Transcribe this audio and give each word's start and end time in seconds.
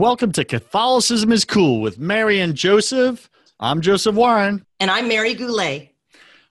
Welcome 0.00 0.32
to 0.32 0.44
Catholicism 0.44 1.30
is 1.30 1.44
Cool 1.44 1.80
with 1.80 2.00
Mary 2.00 2.40
and 2.40 2.56
Joseph. 2.56 3.30
I'm 3.60 3.80
Joseph 3.80 4.16
Warren. 4.16 4.66
And 4.80 4.90
I'm 4.90 5.06
Mary 5.06 5.34
Goulet. 5.34 5.94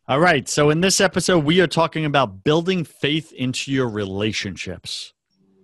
All 0.07 0.21
right. 0.21 0.47
So, 0.47 0.69
in 0.69 0.79
this 0.79 1.01
episode, 1.01 1.43
we 1.43 1.59
are 1.59 1.67
talking 1.67 2.05
about 2.05 2.45
building 2.45 2.85
faith 2.85 3.33
into 3.33 3.69
your 3.69 3.89
relationships. 3.89 5.11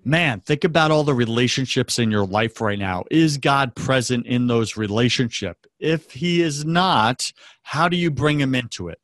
Man, 0.04 0.42
think 0.42 0.66
about 0.66 0.92
all 0.92 1.06
the 1.06 1.14
relationships 1.14 2.00
in 2.00 2.12
your 2.12 2.26
life 2.26 2.60
right 2.60 2.78
now. 2.78 3.06
Is 3.10 3.38
God 3.38 3.74
present 3.76 4.26
in 4.26 4.48
those 4.48 4.76
relationships? 4.76 5.62
If 5.80 6.12
He 6.12 6.42
is 6.42 6.66
not, 6.66 7.32
how 7.62 7.88
do 7.88 7.96
you 7.96 8.12
bring 8.12 8.42
Him 8.42 8.56
into 8.56 8.90
it? 8.90 9.00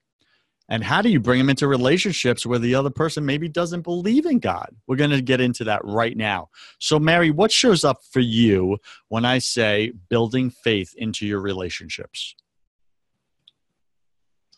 And 0.67 0.83
how 0.83 1.01
do 1.01 1.09
you 1.09 1.19
bring 1.19 1.37
them 1.37 1.49
into 1.49 1.67
relationships 1.67 2.45
where 2.45 2.57
the 2.57 2.73
other 2.73 2.89
person 2.89 3.25
maybe 3.25 3.47
doesn't 3.47 3.81
believe 3.81 4.25
in 4.25 4.39
God? 4.39 4.75
We're 4.87 4.95
going 4.95 5.11
to 5.11 5.21
get 5.21 5.39
into 5.39 5.63
that 5.65 5.85
right 5.85 6.17
now. 6.17 6.49
So, 6.79 6.97
Mary, 6.97 7.29
what 7.29 7.51
shows 7.51 7.83
up 7.83 8.03
for 8.11 8.19
you 8.19 8.77
when 9.09 9.25
I 9.25 9.37
say 9.37 9.93
building 10.09 10.49
faith 10.49 10.93
into 10.97 11.27
your 11.27 11.39
relationships? 11.39 12.35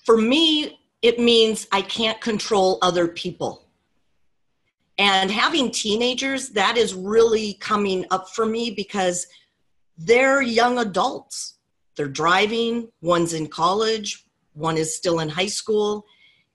For 0.05 0.17
me, 0.17 0.79
it 1.01 1.19
means 1.19 1.67
I 1.71 1.81
can't 1.81 2.21
control 2.21 2.79
other 2.81 3.07
people. 3.07 3.65
And 4.97 5.29
having 5.29 5.71
teenagers, 5.71 6.49
that 6.49 6.77
is 6.77 6.93
really 6.95 7.55
coming 7.55 8.05
up 8.09 8.29
for 8.29 8.45
me 8.45 8.71
because 8.71 9.27
they're 9.97 10.41
young 10.41 10.79
adults. 10.79 11.55
They're 11.95 12.07
driving, 12.07 12.89
one's 13.01 13.33
in 13.33 13.47
college, 13.47 14.26
one 14.57 14.77
is 14.77 14.95
still 14.95 15.19
in 15.19 15.29
high 15.29 15.47
school. 15.47 16.05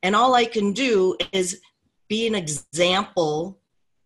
And 0.02 0.16
all 0.16 0.34
I 0.34 0.44
can 0.44 0.72
do 0.72 1.16
is 1.32 1.60
be 2.08 2.26
an 2.26 2.34
example 2.34 3.58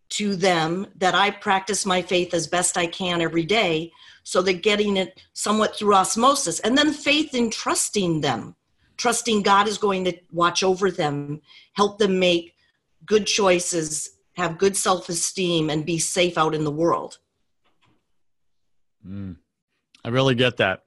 to 0.09 0.37
them 0.37 0.87
that 0.97 1.15
I 1.15 1.31
practice 1.31 1.85
my 1.85 2.03
faith 2.03 2.33
as 2.35 2.47
best 2.47 2.77
I 2.77 2.87
can 2.87 3.21
every 3.21 3.45
day 3.45 3.93
so 4.27 4.43
they're 4.43 4.55
getting 4.55 4.97
it 4.97 5.23
somewhat 5.35 5.77
through 5.77 5.95
osmosis. 5.95 6.59
And 6.61 6.77
then 6.77 6.93
faith 6.93 7.33
in 7.33 7.49
trusting 7.49 8.23
them, 8.23 8.57
trusting 8.97 9.43
God 9.43 9.69
is 9.69 9.79
going 9.79 10.05
to 10.05 10.19
watch 10.33 10.65
over 10.65 10.91
them, 10.91 11.41
help 11.75 11.99
them 11.99 12.19
make 12.19 12.57
good 13.05 13.25
choices, 13.27 14.11
have 14.35 14.59
good 14.59 14.77
self 14.77 15.09
esteem, 15.09 15.71
and 15.71 15.87
be 15.87 16.01
safe 16.01 16.37
out 16.37 16.57
in 16.57 16.65
the 16.65 16.73
world. 16.73 17.19
Mm, 19.07 19.37
I 20.05 20.09
really 20.09 20.35
get 20.35 20.57
that. 20.57 20.86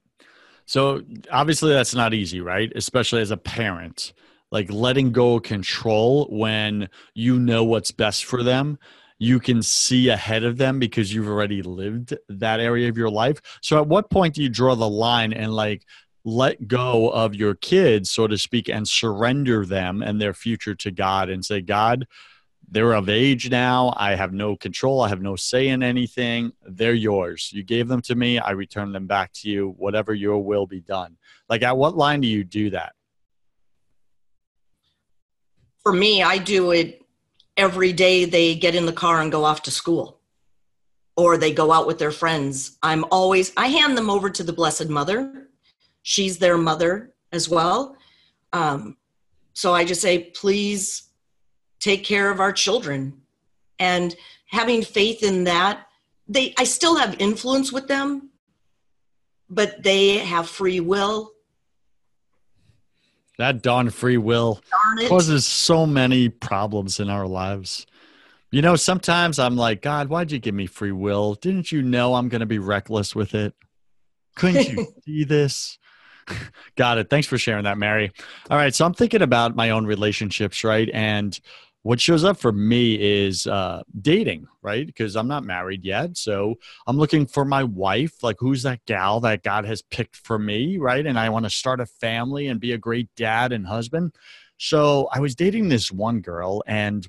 So 0.70 1.02
obviously 1.32 1.74
that's 1.74 1.96
not 1.96 2.14
easy, 2.14 2.42
right? 2.42 2.72
Especially 2.76 3.22
as 3.22 3.32
a 3.32 3.38
parent, 3.38 4.14
like 4.52 4.72
letting 4.72 5.12
go 5.12 5.38
of 5.38 5.42
control 5.42 6.28
when 6.30 6.90
you 7.16 7.40
know 7.40 7.64
what's 7.64 7.90
best 7.90 8.26
for 8.26 8.44
them. 8.44 8.78
You 9.18 9.40
can 9.40 9.64
see 9.64 10.10
ahead 10.10 10.44
of 10.44 10.58
them 10.58 10.78
because 10.78 11.12
you've 11.12 11.28
already 11.28 11.64
lived 11.64 12.16
that 12.30 12.60
area 12.60 12.88
of 12.88 13.00
your 13.00 13.10
life. 13.10 13.42
So 13.64 13.80
at 13.80 13.88
what 13.88 14.12
point 14.12 14.36
do 14.36 14.44
you 14.44 14.50
draw 14.50 14.76
the 14.76 14.88
line 14.88 15.34
and 15.34 15.52
like 15.56 15.88
let 16.24 16.68
go 16.68 17.10
of 17.10 17.34
your 17.34 17.56
kids, 17.56 18.12
so 18.12 18.28
to 18.28 18.38
speak, 18.38 18.70
and 18.70 18.88
surrender 18.88 19.66
them 19.66 20.04
and 20.04 20.22
their 20.22 20.36
future 20.36 20.76
to 20.76 20.92
God 20.92 21.32
and 21.32 21.44
say, 21.44 21.62
God, 21.62 22.06
they're 22.72 22.94
of 22.94 23.10
age 23.10 23.50
now. 23.50 23.94
I 23.98 24.16
have 24.16 24.34
no 24.34 24.56
control. 24.56 25.02
I 25.02 25.10
have 25.10 25.22
no 25.22 25.36
say 25.36 25.70
in 25.70 25.82
anything. 25.82 26.54
They're 26.64 26.94
yours. 26.94 27.52
You 27.54 27.64
gave 27.64 27.88
them 27.88 28.02
to 28.04 28.16
me. 28.16 28.38
I 28.38 28.52
return 28.52 28.92
them 28.92 29.08
back 29.08 29.34
to 29.34 29.50
you. 29.50 29.74
Whatever 29.78 30.14
your 30.14 30.44
will 30.44 30.68
be 30.68 30.82
done. 30.82 31.18
Like, 31.50 31.64
at 31.64 31.78
what 31.78 31.98
line 31.98 32.22
do 32.22 32.28
you 32.28 32.44
do 32.44 32.70
that? 32.72 32.94
For 35.82 35.94
me, 35.94 36.22
I 36.22 36.38
do 36.38 36.72
it 36.72 37.02
every 37.58 37.92
day 37.92 38.26
they 38.26 38.56
get 38.56 38.76
in 38.76 38.86
the 38.86 38.94
car 38.94 39.22
and 39.22 39.32
go 39.32 39.44
off 39.44 39.64
to 39.64 39.72
school 39.72 40.20
or 41.18 41.38
they 41.38 41.52
go 41.52 41.72
out 41.72 41.88
with 41.88 41.98
their 41.98 42.12
friends. 42.12 42.78
I'm 42.84 43.04
always, 43.12 43.52
I 43.58 43.68
hand 43.68 43.98
them 43.98 44.10
over 44.10 44.30
to 44.30 44.44
the 44.44 44.54
Blessed 44.54 44.90
Mother. 44.90 45.50
She's 46.04 46.38
their 46.38 46.58
mother 46.58 47.14
as 47.32 47.50
well. 47.50 47.98
Um, 48.54 48.96
so 49.54 49.74
I 49.74 49.84
just 49.84 50.02
say, 50.02 50.32
please 50.36 51.09
take 51.80 52.04
care 52.04 52.30
of 52.30 52.40
our 52.40 52.54
children. 52.54 53.22
And 53.80 54.16
having 54.50 54.82
faith 54.82 55.24
in 55.24 55.46
that 55.46 55.86
they 56.28 56.54
i 56.58 56.64
still 56.64 56.96
have 56.96 57.16
influence 57.20 57.72
with 57.74 57.88
them 57.88 58.30
but 59.50 59.82
they 59.82 60.20
have 60.20 60.48
free 60.48 60.80
will. 60.80 61.32
That 63.40 63.64
darn 63.64 63.90
free 63.90 64.18
will 64.18 64.62
causes 65.08 65.46
so 65.48 65.88
many 65.88 66.30
problems 66.30 67.00
in 67.00 67.10
our 67.10 67.26
lives. 67.26 67.88
You 68.52 68.62
know 68.62 68.76
sometimes 68.76 69.40
i'm 69.40 69.56
like 69.56 69.82
god 69.82 70.10
why'd 70.10 70.32
you 70.32 70.40
give 70.40 70.56
me 70.56 70.66
free 70.68 70.92
will? 70.92 71.36
Didn't 71.36 71.72
you 71.72 71.82
know 71.82 72.16
i'm 72.16 72.30
going 72.30 72.42
to 72.42 72.46
be 72.46 72.60
reckless 72.60 73.16
with 73.16 73.34
it? 73.34 73.54
Couldn't 74.36 74.68
you 74.68 74.88
see 75.06 75.24
this? 75.24 75.78
Got 76.76 77.00
it. 77.00 77.10
Thanks 77.10 77.28
for 77.28 77.40
sharing 77.40 77.64
that 77.64 77.78
mary. 77.78 78.12
All 78.50 78.58
right 78.58 78.76
so 78.76 78.86
i'm 78.86 78.94
thinking 78.94 79.22
about 79.22 79.56
my 79.56 79.70
own 79.70 79.86
relationships 79.86 80.64
right? 80.64 80.90
And 80.94 81.40
what 81.84 82.02
shows 82.02 82.24
up 82.24 82.38
for 82.38 82.52
me 82.52 82.96
is 82.96 83.48
uh, 83.48 83.82
dating, 84.02 84.48
right? 84.62 84.86
Because 84.86 85.16
I'm 85.16 85.28
not 85.28 85.46
married 85.46 85.86
yet. 85.86 86.18
So 86.18 86.56
I'm 86.88 86.98
looking 86.98 87.26
for 87.26 87.46
my 87.46 87.64
wife. 87.64 88.22
Like, 88.22 88.36
who's 88.40 88.64
that 88.64 88.86
gal 88.86 89.20
that 89.22 89.44
God 89.44 89.66
has 89.66 89.82
picked 89.82 90.18
for 90.18 90.38
me, 90.38 90.78
right? 90.78 91.06
And 91.06 91.18
I 91.18 91.30
want 91.30 91.46
to 91.46 91.50
start 91.50 91.80
a 91.80 91.86
family 91.86 92.48
and 92.48 92.60
be 92.60 92.74
a 92.74 92.78
great 92.78 93.10
dad 93.16 93.54
and 93.54 93.66
husband. 93.66 94.14
So 94.58 95.08
I 95.14 95.20
was 95.22 95.36
dating 95.36 95.70
this 95.70 95.90
one 95.90 96.20
girl, 96.20 96.62
and 96.68 97.08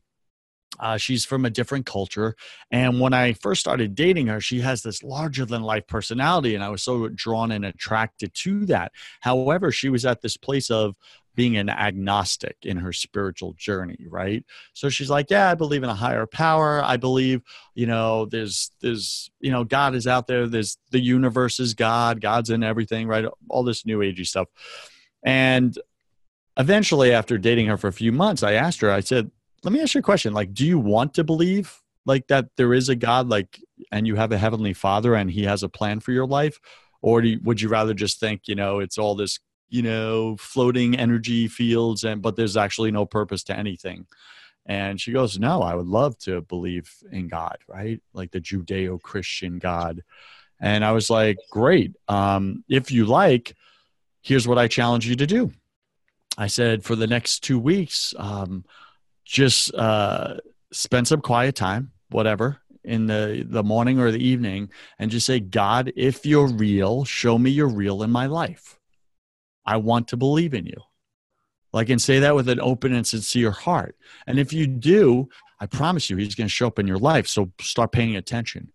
uh, 0.81 0.97
she's 0.97 1.25
from 1.25 1.45
a 1.45 1.51
different 1.51 1.87
culture. 1.87 2.35
And 2.71 3.01
when 3.01 3.13
I 3.13 3.35
first 3.35 3.61
started 3.61 3.95
dating 3.95 4.29
her, 4.29 4.41
she 4.41 4.61
has 4.61 4.83
this 4.83 5.03
larger 5.03 5.45
than 5.45 5.63
life 5.63 5.87
personality. 5.87 6.55
And 6.55 6.65
I 6.65 6.71
was 6.71 6.83
so 6.83 7.09
drawn 7.09 7.53
and 7.53 7.65
attracted 7.65 8.35
to 8.35 8.65
that. 8.67 8.93
However, 9.21 9.71
she 9.71 9.91
was 9.91 10.07
at 10.07 10.23
this 10.23 10.37
place 10.37 10.71
of 10.71 10.97
being 11.37 11.57
an 11.57 11.71
agnostic 11.71 12.57
in 12.63 12.77
her 12.77 12.93
spiritual 12.93 13.55
journey 13.55 14.05
right 14.11 14.45
so 14.73 14.89
she's 14.89 15.09
like 15.09 15.31
yeah 15.31 15.49
i 15.49 15.55
believe 15.55 15.83
in 15.83 15.89
a 15.89 15.95
higher 15.95 16.27
power 16.27 16.83
i 16.85 16.97
believe 16.97 17.41
you 17.75 17.87
know 17.87 18.27
there's 18.27 18.73
there's 18.81 19.31
you 19.39 19.51
know 19.51 19.63
god 19.63 19.95
is 19.95 20.07
out 20.09 20.27
there 20.27 20.49
there's 20.49 20.77
the 20.91 21.01
universe 21.01 21.61
is 21.61 21.73
god 21.73 22.21
god's 22.21 22.51
in 22.51 22.65
everything 22.65 23.07
right 23.07 23.25
all 23.49 23.63
this 23.63 23.87
new 23.87 24.01
agey 24.01 24.27
stuff 24.27 24.49
and 25.23 25.79
eventually 26.57 27.13
after 27.13 27.39
dating 27.39 27.67
her 27.67 27.77
for 27.77 27.89
a 27.89 27.93
few 27.93 28.11
months 28.13 28.43
i 28.43 28.55
asked 28.55 28.81
her 28.81 28.91
i 28.91 29.01
said 29.01 29.31
let 29.63 29.73
me 29.73 29.81
ask 29.81 29.95
you 29.95 30.01
a 30.01 30.03
question. 30.03 30.33
Like 30.33 30.55
do 30.55 30.67
you 30.67 30.79
want 30.79 31.15
to 31.15 31.25
believe 31.25 31.81
like 32.07 32.27
that 32.29 32.47
there 32.57 32.73
is 32.73 32.89
a 32.89 32.97
god 32.97 33.29
like 33.29 33.61
and 33.93 34.07
you 34.07 34.17
have 34.17 34.33
a 34.33 34.39
heavenly 34.39 34.73
father 34.73 35.15
and 35.15 35.31
he 35.31 35.45
has 35.45 35.63
a 35.63 35.69
plan 35.69 36.01
for 36.01 36.13
your 36.13 36.27
life? 36.27 36.59
Or 37.03 37.23
you, 37.23 37.41
would 37.45 37.61
you 37.61 37.69
rather 37.69 37.95
just 37.95 38.21
think 38.21 38.43
you 38.47 38.55
know 38.55 38.81
it's 38.81 38.99
all 38.99 39.15
this 39.15 39.39
you 39.69 39.83
know 39.83 40.37
floating 40.39 40.97
energy 40.97 41.49
fields 41.49 42.05
and 42.05 42.23
but 42.23 42.37
there's 42.37 42.57
actually 42.57 42.91
no 42.91 43.07
purpose 43.07 43.43
to 43.45 43.57
anything? 43.57 44.07
And 44.67 45.01
she 45.01 45.13
goes 45.13 45.39
no 45.39 45.63
i 45.63 45.75
would 45.75 45.87
love 45.87 46.19
to 46.19 46.43
believe 46.43 46.93
in 47.11 47.29
god 47.29 47.59
right? 47.69 48.01
Like 48.13 48.31
the 48.31 48.41
judeo-christian 48.41 49.59
god. 49.59 50.03
And 50.61 50.85
i 50.85 50.93
was 50.93 51.11
like 51.11 51.39
great. 51.51 51.97
Um, 52.09 52.65
if 52.69 52.91
you 52.91 53.07
like 53.07 53.55
here's 54.23 54.47
what 54.47 54.59
i 54.59 54.69
challenge 54.69 55.07
you 55.07 55.17
to 55.17 55.27
do. 55.27 55.53
I 56.39 56.47
said 56.47 56.85
for 56.85 56.97
the 56.97 57.07
next 57.07 57.41
two 57.41 57.59
weeks 57.59 58.15
um, 58.19 58.65
just 59.31 59.75
uh, 59.75 60.37
spend 60.73 61.07
some 61.07 61.21
quiet 61.21 61.55
time 61.55 61.93
whatever 62.11 62.59
in 62.85 63.07
the 63.07 63.45
the 63.49 63.63
morning 63.63 64.01
or 64.01 64.11
the 64.11 64.25
evening 64.25 64.71
and 64.99 65.11
just 65.11 65.27
say 65.27 65.39
god 65.39 65.93
if 65.97 66.25
you're 66.25 66.49
real 66.49 67.05
show 67.05 67.39
me 67.39 67.51
you're 67.51 67.69
real 67.69 68.03
in 68.03 68.11
my 68.11 68.27
life 68.27 68.81
I 69.71 69.77
want 69.77 70.09
to 70.09 70.17
believe 70.17 70.55
in 70.55 70.67
you. 70.67 70.83
Like, 71.73 71.91
and 71.91 72.03
say 72.03 72.19
that 72.19 72.35
with 72.35 72.49
an 72.49 72.61
open 72.61 72.93
and 72.93 73.07
sincere 73.07 73.53
heart. 73.53 73.97
And 74.27 74.39
if 74.39 74.53
you 74.53 74.67
do, 74.67 75.29
I 75.61 75.67
promise 75.67 76.11
you, 76.11 76.17
he's 76.17 76.35
going 76.35 76.49
to 76.49 76.53
show 76.53 76.67
up 76.67 76.81
in 76.81 76.89
your 76.89 76.99
life. 76.99 77.29
So 77.29 77.53
start 77.61 77.93
paying 77.93 78.17
attention. 78.17 78.73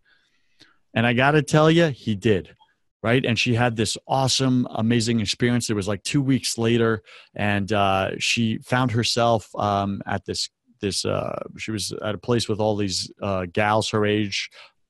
And 0.93 1.05
I 1.05 1.11
got 1.11 1.31
to 1.31 1.41
tell 1.41 1.69
you, 1.69 1.87
he 1.87 2.16
did. 2.16 2.55
Right. 3.05 3.23
And 3.23 3.37
she 3.37 3.53
had 3.53 3.75
this 3.75 3.99
awesome, 4.07 4.67
amazing 4.72 5.19
experience. 5.19 5.69
It 5.69 5.75
was 5.75 5.87
like 5.87 6.02
two 6.02 6.23
weeks 6.23 6.57
later, 6.57 7.03
and 7.35 7.72
uh, 7.72 8.17
she 8.17 8.57
found 8.63 8.90
herself 8.90 9.47
um, 9.53 10.02
at 10.07 10.25
this 10.25 10.49
this 10.81 11.05
uh, 11.05 11.37
she 11.55 11.69
was 11.69 11.93
at 12.03 12.16
a 12.16 12.17
place 12.17 12.49
with 12.49 12.59
all 12.59 12.75
these 12.75 13.11
uh, 13.22 13.46
gals 13.53 13.91
her 13.91 14.07
age 14.07 14.49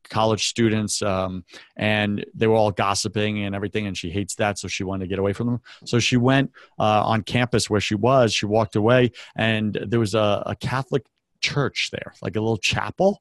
college 0.10 0.48
students 0.48 1.02
um, 1.02 1.44
and 1.76 2.26
they 2.34 2.48
were 2.48 2.56
all 2.56 2.72
gossiping 2.72 3.44
and 3.44 3.54
everything 3.54 3.86
and 3.86 3.98
she 3.98 4.10
hates 4.10 4.36
that 4.36 4.58
so 4.58 4.70
she 4.70 4.86
wanted 4.86 5.04
to 5.04 5.10
get 5.10 5.20
away 5.20 5.34
from 5.34 5.48
them 5.48 5.60
so 5.84 6.00
she 6.00 6.16
went 6.16 6.52
uh, 6.80 7.04
on 7.04 7.22
campus 7.22 7.70
where 7.70 7.82
she 7.82 7.96
was 7.96 8.32
she 8.32 8.46
walked 8.46 8.76
away 8.76 9.12
and 9.36 9.78
there 9.88 10.00
was 10.00 10.14
a, 10.14 10.44
a 10.46 10.56
catholic 10.56 11.04
church 11.42 11.90
there 11.92 12.14
like 12.22 12.36
a 12.36 12.40
little 12.40 12.58
chapel 12.58 13.20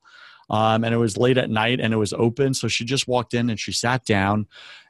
um, 0.50 0.84
and 0.84 0.94
it 0.94 0.98
was 0.98 1.16
late 1.16 1.38
at 1.38 1.50
night 1.50 1.80
and 1.80 1.92
it 1.92 1.98
was 1.98 2.12
open. 2.12 2.54
So 2.54 2.68
she 2.68 2.84
just 2.84 3.08
walked 3.08 3.34
in 3.34 3.50
and 3.50 3.58
she 3.58 3.72
sat 3.72 4.04
down 4.04 4.46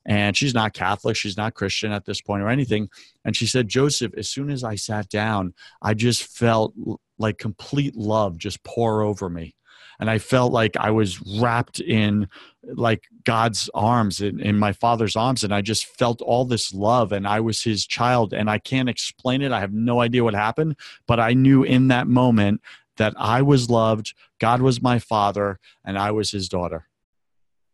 and 0.06 0.36
she's 0.36 0.52
not 0.52 0.74
catholic 0.74 1.16
she's 1.16 1.38
not 1.38 1.54
christian 1.54 1.90
at 1.90 2.04
this 2.04 2.20
point 2.20 2.42
or 2.42 2.50
anything. 2.50 2.90
And 3.24 3.34
she 3.34 3.46
said 3.46 3.68
joseph 3.68 4.12
as 4.18 4.28
soon 4.28 4.50
as 4.50 4.62
i 4.62 4.74
sat 4.74 5.08
down 5.08 5.54
i 5.80 5.94
just 5.94 6.24
felt 6.24 6.74
like 7.18 7.38
complete 7.38 7.96
love 7.96 8.38
just 8.38 8.62
pour 8.64 9.02
over 9.02 9.28
me. 9.28 9.54
And 10.00 10.10
I 10.10 10.18
felt 10.18 10.52
like 10.52 10.76
I 10.76 10.90
was 10.90 11.20
wrapped 11.38 11.78
in 11.78 12.28
like 12.64 13.04
God's 13.22 13.70
arms 13.74 14.20
in, 14.20 14.40
in 14.40 14.58
my 14.58 14.72
father's 14.72 15.14
arms. 15.14 15.44
And 15.44 15.54
I 15.54 15.60
just 15.60 15.86
felt 15.86 16.20
all 16.20 16.44
this 16.44 16.74
love 16.74 17.12
and 17.12 17.28
I 17.28 17.38
was 17.38 17.62
his 17.62 17.86
child 17.86 18.32
and 18.32 18.50
I 18.50 18.58
can't 18.58 18.88
explain 18.88 19.40
it. 19.40 19.52
I 19.52 19.60
have 19.60 19.72
no 19.72 20.00
idea 20.00 20.24
what 20.24 20.34
happened 20.34 20.76
but 21.06 21.20
I 21.20 21.32
knew 21.32 21.62
in 21.62 21.88
that 21.88 22.08
moment 22.08 22.60
that 22.96 23.14
I 23.16 23.42
was 23.42 23.70
loved 23.70 24.14
God 24.40 24.62
was 24.62 24.82
my 24.82 24.98
father 24.98 25.58
and 25.84 25.98
I 25.98 26.10
was 26.10 26.30
his 26.30 26.48
daughter. 26.48 26.86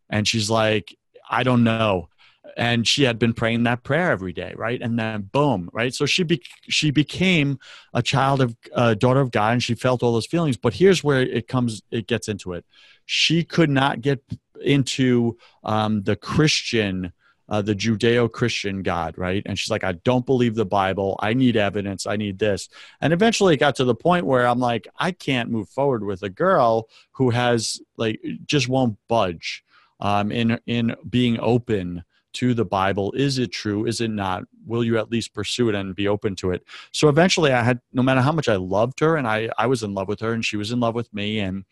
And 0.09 0.27
she's 0.27 0.49
like 0.49 0.95
I 1.29 1.43
don't 1.43 1.63
know. 1.63 2.09
And 2.57 2.85
she 2.85 3.03
had 3.03 3.17
been 3.17 3.33
praying 3.33 3.63
that 3.63 3.83
prayer 3.83 4.11
every 4.11 4.33
day 4.33 4.53
right? 4.55 4.81
And 4.81 4.97
then 4.97 5.29
boom 5.31 5.69
right? 5.73 5.93
So 5.93 6.05
she 6.05 6.23
be- 6.23 6.43
she 6.69 6.91
became 6.91 7.59
a 7.93 8.01
child 8.01 8.41
of 8.41 8.55
uh, 8.73 8.93
daughter 8.95 9.21
of 9.21 9.31
god 9.31 9.53
and 9.53 9.63
she 9.63 9.75
felt 9.75 10.03
all 10.03 10.13
those 10.13 10.27
feelings. 10.27 10.57
But 10.57 10.73
here's 10.73 11.03
where 11.03 11.21
it 11.21 11.47
comes 11.47 11.81
it 11.91 12.07
gets 12.07 12.27
into 12.27 12.53
it. 12.53 12.65
She 13.05 13.43
could 13.43 13.69
not 13.69 14.01
get 14.01 14.21
into 14.63 15.37
um, 15.63 16.03
the 16.03 16.15
christian 16.15 17.13
uh, 17.51 17.61
the 17.61 17.75
judeo-christian 17.75 18.81
god 18.81 19.15
right 19.17 19.43
and 19.45 19.59
she's 19.59 19.69
like 19.69 19.83
i 19.83 19.91
don't 19.91 20.25
believe 20.25 20.55
the 20.55 20.65
bible 20.65 21.15
i 21.19 21.33
need 21.33 21.55
evidence 21.55 22.07
i 22.07 22.15
need 22.15 22.39
this 22.39 22.67
and 23.01 23.13
eventually 23.13 23.53
it 23.53 23.57
got 23.57 23.75
to 23.75 23.83
the 23.83 23.93
point 23.93 24.25
where 24.25 24.47
i'm 24.47 24.59
like 24.59 24.87
i 24.97 25.11
can't 25.11 25.51
move 25.51 25.69
forward 25.69 26.03
with 26.03 26.23
a 26.23 26.29
girl 26.29 26.87
who 27.11 27.29
has 27.29 27.79
like 27.97 28.19
just 28.45 28.67
won't 28.67 28.97
budge 29.07 29.63
um, 29.99 30.31
in 30.31 30.59
in 30.65 30.95
being 31.07 31.39
open 31.39 32.03
to 32.33 32.53
the 32.53 32.65
Bible. 32.65 33.11
Is 33.13 33.37
it 33.37 33.51
true? 33.51 33.85
Is 33.85 34.01
it 34.01 34.09
not? 34.09 34.43
Will 34.65 34.83
you 34.83 34.97
at 34.97 35.11
least 35.11 35.33
pursue 35.33 35.69
it 35.69 35.75
and 35.75 35.95
be 35.95 36.07
open 36.07 36.35
to 36.37 36.51
it? 36.51 36.63
So 36.91 37.09
eventually, 37.09 37.51
I 37.51 37.63
had, 37.63 37.81
no 37.93 38.03
matter 38.03 38.21
how 38.21 38.31
much 38.31 38.47
I 38.47 38.55
loved 38.55 38.99
her, 39.01 39.17
and 39.17 39.27
I, 39.27 39.49
I 39.57 39.67
was 39.67 39.83
in 39.83 39.93
love 39.93 40.07
with 40.07 40.19
her, 40.21 40.33
and 40.33 40.43
she 40.43 40.57
was 40.57 40.71
in 40.71 40.79
love 40.79 40.95
with 40.95 41.13
me, 41.13 41.39
and 41.39 41.65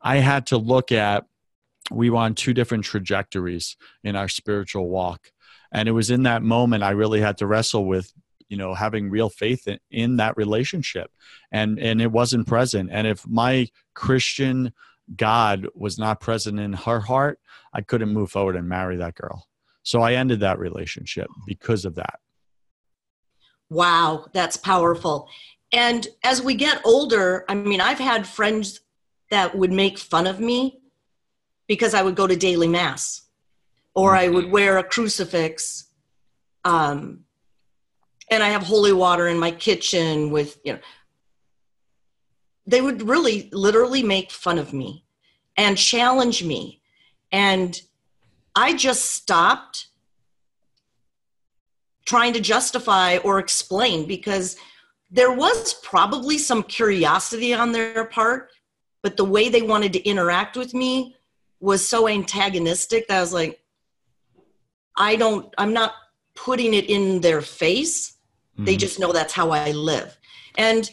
I 0.00 0.18
had 0.18 0.46
to 0.48 0.58
look 0.58 0.92
at, 0.92 1.26
we 1.90 2.10
were 2.10 2.18
on 2.18 2.34
two 2.34 2.54
different 2.54 2.84
trajectories 2.84 3.76
in 4.02 4.16
our 4.16 4.28
spiritual 4.28 4.88
walk. 4.88 5.30
And 5.72 5.88
it 5.88 5.92
was 5.92 6.10
in 6.10 6.24
that 6.24 6.42
moment 6.42 6.82
I 6.82 6.90
really 6.90 7.20
had 7.20 7.38
to 7.38 7.46
wrestle 7.46 7.86
with 7.86 8.12
you 8.48 8.56
know 8.56 8.74
having 8.74 9.10
real 9.10 9.28
faith 9.28 9.66
in, 9.66 9.78
in 9.90 10.16
that 10.18 10.36
relationship 10.36 11.10
and 11.50 11.80
and 11.80 12.00
it 12.00 12.12
wasn't 12.12 12.46
present 12.46 12.90
and 12.92 13.04
if 13.04 13.26
my 13.26 13.66
christian 13.92 14.72
god 15.16 15.66
was 15.74 15.98
not 15.98 16.20
present 16.20 16.60
in 16.60 16.72
her 16.72 17.00
heart 17.00 17.40
i 17.72 17.80
couldn't 17.80 18.12
move 18.12 18.30
forward 18.30 18.54
and 18.54 18.68
marry 18.68 18.94
that 18.98 19.16
girl 19.16 19.48
so 19.86 20.02
I 20.02 20.14
ended 20.14 20.40
that 20.40 20.58
relationship 20.58 21.28
because 21.46 21.84
of 21.84 21.94
that. 21.94 22.18
Wow, 23.70 24.26
that's 24.32 24.56
powerful. 24.56 25.28
And 25.72 26.08
as 26.24 26.42
we 26.42 26.56
get 26.56 26.80
older, 26.84 27.44
I 27.48 27.54
mean, 27.54 27.80
I've 27.80 28.00
had 28.00 28.26
friends 28.26 28.80
that 29.30 29.56
would 29.56 29.70
make 29.70 29.96
fun 29.98 30.26
of 30.26 30.40
me 30.40 30.80
because 31.66 31.94
I 31.94 32.02
would 32.02 32.14
go 32.14 32.26
to 32.26 32.36
daily 32.36 32.68
mass 32.68 33.22
or 33.94 34.14
I 34.14 34.28
would 34.28 34.50
wear 34.50 34.78
a 34.78 34.84
crucifix. 34.84 35.88
Um, 36.64 37.24
and 38.30 38.42
I 38.42 38.48
have 38.48 38.62
holy 38.62 38.92
water 38.92 39.28
in 39.28 39.38
my 39.38 39.50
kitchen 39.50 40.30
with, 40.30 40.58
you 40.64 40.74
know, 40.74 40.78
they 42.66 42.80
would 42.80 43.02
really 43.02 43.48
literally 43.52 44.02
make 44.02 44.30
fun 44.30 44.58
of 44.58 44.72
me 44.72 45.04
and 45.56 45.78
challenge 45.78 46.44
me. 46.44 46.80
And 47.32 47.80
I 48.54 48.74
just 48.74 49.12
stopped 49.12 49.88
trying 52.04 52.32
to 52.32 52.40
justify 52.40 53.18
or 53.18 53.38
explain 53.38 54.06
because 54.06 54.56
there 55.10 55.32
was 55.32 55.74
probably 55.74 56.38
some 56.38 56.62
curiosity 56.62 57.54
on 57.54 57.72
their 57.72 58.04
part, 58.06 58.50
but 59.02 59.16
the 59.16 59.24
way 59.24 59.48
they 59.48 59.62
wanted 59.62 59.92
to 59.92 60.08
interact 60.08 60.56
with 60.56 60.74
me 60.74 61.15
was 61.60 61.86
so 61.86 62.08
antagonistic 62.08 63.08
that 63.08 63.18
I 63.18 63.20
was 63.20 63.32
like, 63.32 63.60
I 64.96 65.16
don't, 65.16 65.52
I'm 65.58 65.72
not 65.72 65.92
putting 66.34 66.74
it 66.74 66.88
in 66.88 67.20
their 67.20 67.40
face. 67.40 68.16
Mm-hmm. 68.54 68.64
They 68.64 68.76
just 68.76 68.98
know 68.98 69.12
that's 69.12 69.32
how 69.32 69.50
I 69.50 69.72
live. 69.72 70.18
And 70.56 70.90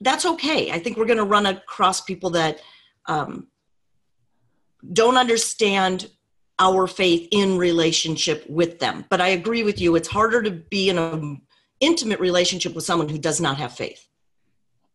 that's 0.00 0.26
okay. 0.26 0.70
I 0.70 0.78
think 0.78 0.96
we're 0.96 1.06
going 1.06 1.18
to 1.18 1.24
run 1.24 1.46
across 1.46 2.00
people 2.00 2.30
that 2.30 2.60
um, 3.06 3.48
don't 4.92 5.16
understand 5.16 6.10
our 6.58 6.86
faith 6.86 7.28
in 7.30 7.56
relationship 7.56 8.48
with 8.48 8.78
them. 8.78 9.04
But 9.08 9.20
I 9.20 9.28
agree 9.28 9.62
with 9.62 9.80
you, 9.80 9.96
it's 9.96 10.08
harder 10.08 10.42
to 10.42 10.50
be 10.50 10.90
in 10.90 10.98
an 10.98 11.42
intimate 11.80 12.20
relationship 12.20 12.74
with 12.74 12.84
someone 12.84 13.08
who 13.08 13.18
does 13.18 13.40
not 13.40 13.56
have 13.56 13.74
faith. 13.74 14.06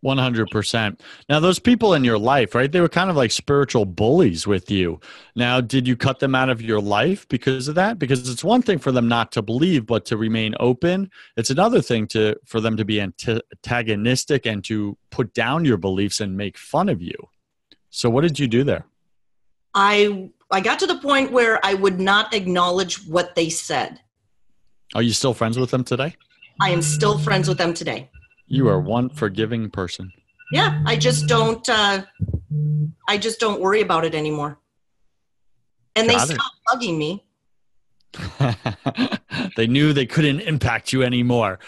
100%. 0.04 1.00
Now, 1.28 1.40
those 1.40 1.60
people 1.60 1.94
in 1.94 2.04
your 2.04 2.18
life, 2.18 2.54
right, 2.54 2.72
they 2.72 2.82
were 2.82 2.90
kind 2.90 3.10
of 3.10 3.16
like 3.16 3.32
spiritual 3.32 3.86
bullies 3.86 4.46
with 4.46 4.70
you. 4.70 5.00
Now, 5.36 5.60
did 5.60 5.88
you 5.88 5.96
cut 5.96 6.20
them 6.20 6.36
out 6.36 6.50
of 6.50 6.62
your 6.62 6.80
life 6.80 7.28
because 7.28 7.68
of 7.68 7.76
that? 7.76 7.98
Because 7.98 8.30
it's 8.30 8.44
one 8.44 8.62
thing 8.62 8.78
for 8.78 8.92
them 8.92 9.08
not 9.08 9.32
to 9.34 9.42
believe, 9.42 9.86
but 9.86 10.06
to 10.06 10.18
remain 10.18 10.56
open. 10.60 11.10
It's 11.36 11.50
another 11.50 11.82
thing 11.82 12.08
to 12.08 12.36
for 12.46 12.62
them 12.62 12.78
to 12.78 12.86
be 12.86 13.02
antagonistic 13.02 14.46
and 14.46 14.64
to 14.66 14.98
put 15.10 15.34
down 15.34 15.66
your 15.66 15.78
beliefs 15.78 16.22
and 16.22 16.38
make 16.38 16.58
fun 16.58 16.90
of 16.90 17.02
you. 17.02 17.16
So, 17.90 18.10
what 18.10 18.22
did 18.22 18.38
you 18.38 18.48
do 18.48 18.64
there? 18.64 18.86
I 19.74 20.30
I 20.52 20.62
got 20.62 20.80
to 20.80 20.88
the 20.88 21.00
point 21.00 21.32
where 21.32 21.60
I 21.66 21.74
would 21.74 22.00
not 22.00 22.34
acknowledge 22.34 23.06
what 23.08 23.36
they 23.36 23.50
said. 23.50 24.00
Are 24.96 25.02
you 25.02 25.12
still 25.12 25.34
friends 25.34 25.58
with 25.58 25.72
them 25.72 25.84
today? 25.84 26.16
I 26.62 26.70
am 26.70 26.82
still 26.82 27.20
friends 27.20 27.48
with 27.48 27.58
them 27.58 27.74
today. 27.74 28.10
You 28.48 28.70
are 28.70 28.80
one 28.80 29.10
forgiving 29.10 29.70
person. 29.70 30.12
Yeah, 30.52 30.82
I 30.86 30.96
just 30.96 31.28
don't 31.28 31.68
uh 31.70 32.04
I 33.08 33.18
just 33.18 33.40
don't 33.40 33.62
worry 33.62 33.82
about 33.82 34.06
it 34.06 34.16
anymore. 34.16 34.60
And 35.96 36.08
got 36.08 36.28
they 36.28 36.34
stopped 36.34 36.60
bugging 36.70 36.98
me. 36.98 37.26
they 39.58 39.68
knew 39.68 39.94
they 39.94 40.06
couldn't 40.06 40.42
impact 40.42 40.94
you 40.94 41.04
anymore. 41.04 41.60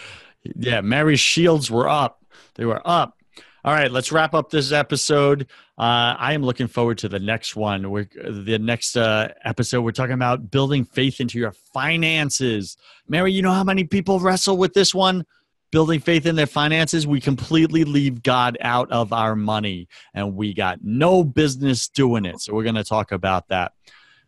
Yeah, 0.42 0.80
Mary's 0.80 1.20
shields 1.20 1.70
were 1.70 1.88
up. 1.88 2.24
They 2.54 2.64
were 2.64 2.80
up. 2.86 3.16
All 3.62 3.74
right, 3.74 3.90
let's 3.90 4.10
wrap 4.10 4.32
up 4.32 4.48
this 4.48 4.72
episode. 4.72 5.42
Uh, 5.78 6.16
I 6.18 6.32
am 6.32 6.42
looking 6.42 6.66
forward 6.66 6.96
to 6.98 7.10
the 7.10 7.18
next 7.18 7.56
one. 7.56 7.90
We're, 7.90 8.08
the 8.14 8.58
next 8.58 8.96
uh, 8.96 9.28
episode, 9.44 9.82
we're 9.82 9.92
talking 9.92 10.14
about 10.14 10.50
building 10.50 10.86
faith 10.86 11.20
into 11.20 11.38
your 11.38 11.52
finances. 11.52 12.78
Mary, 13.06 13.32
you 13.32 13.42
know 13.42 13.52
how 13.52 13.64
many 13.64 13.84
people 13.84 14.18
wrestle 14.18 14.56
with 14.56 14.72
this 14.72 14.94
one? 14.94 15.26
Building 15.70 16.00
faith 16.00 16.26
in 16.26 16.34
their 16.34 16.46
finances. 16.46 17.06
We 17.06 17.20
completely 17.20 17.84
leave 17.84 18.22
God 18.22 18.58
out 18.60 18.90
of 18.90 19.12
our 19.12 19.36
money, 19.36 19.88
and 20.14 20.34
we 20.34 20.52
got 20.52 20.80
no 20.82 21.22
business 21.22 21.88
doing 21.88 22.24
it. 22.24 22.40
So 22.40 22.54
we're 22.54 22.64
going 22.64 22.74
to 22.74 22.84
talk 22.84 23.12
about 23.12 23.48
that. 23.48 23.72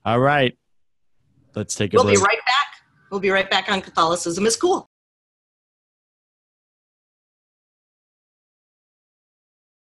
All 0.05 0.21
right, 0.21 0.56
let's 1.55 1.75
take 1.75 1.94
a 1.94 1.97
we'll 1.97 2.05
break. 2.05 2.19
be 2.19 2.23
right 2.23 2.39
back. 2.46 2.67
We'll 3.11 3.20
be 3.20 3.31
right 3.31 3.51
back 3.51 3.70
on 3.70 3.82
Catholicism 3.82 4.46
is 4.46 4.56
cool. 4.56 4.89